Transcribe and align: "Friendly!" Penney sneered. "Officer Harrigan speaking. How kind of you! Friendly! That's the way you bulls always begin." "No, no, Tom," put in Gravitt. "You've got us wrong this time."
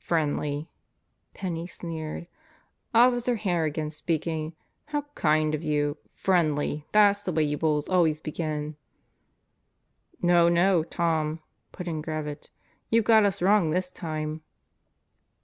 "Friendly!" 0.00 0.70
Penney 1.34 1.66
sneered. 1.66 2.26
"Officer 2.94 3.36
Harrigan 3.36 3.90
speaking. 3.90 4.54
How 4.86 5.02
kind 5.14 5.54
of 5.54 5.62
you! 5.62 5.98
Friendly! 6.14 6.86
That's 6.92 7.20
the 7.22 7.30
way 7.30 7.42
you 7.42 7.58
bulls 7.58 7.90
always 7.90 8.18
begin." 8.18 8.76
"No, 10.22 10.48
no, 10.48 10.82
Tom," 10.82 11.40
put 11.72 11.86
in 11.86 12.00
Gravitt. 12.00 12.48
"You've 12.88 13.04
got 13.04 13.26
us 13.26 13.42
wrong 13.42 13.68
this 13.68 13.90
time." 13.90 14.40